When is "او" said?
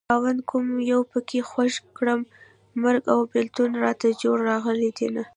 3.13-3.19